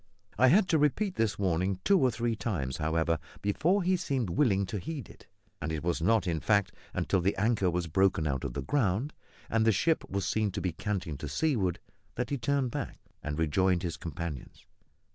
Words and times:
I 0.35 0.47
had 0.47 0.67
to 0.69 0.79
repeat 0.79 1.13
this 1.13 1.37
warning 1.37 1.79
two 1.83 1.99
or 1.99 2.09
three 2.09 2.35
times, 2.35 2.77
however, 2.77 3.19
before 3.43 3.83
he 3.83 3.95
seemed 3.95 4.31
willing 4.31 4.65
to 4.65 4.79
heed 4.79 5.07
it; 5.07 5.27
and 5.61 5.71
it 5.71 5.83
was 5.83 6.01
not 6.01 6.25
in 6.25 6.39
fact 6.39 6.71
until 6.95 7.21
the 7.21 7.35
anchor 7.35 7.69
was 7.69 7.85
broken 7.85 8.25
out 8.25 8.43
of 8.43 8.53
the 8.53 8.63
ground 8.63 9.13
and 9.47 9.63
the 9.63 9.71
ship 9.71 10.03
was 10.09 10.25
seen 10.25 10.49
to 10.53 10.59
be 10.59 10.71
canting 10.71 11.17
to 11.19 11.27
seaward 11.27 11.77
that 12.15 12.31
he 12.31 12.37
turned 12.39 12.71
back 12.71 12.99
and 13.21 13.37
rejoined 13.37 13.83
his 13.83 13.95
companions. 13.95 14.65